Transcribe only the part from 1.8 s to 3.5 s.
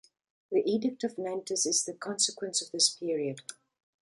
the consequence of this period.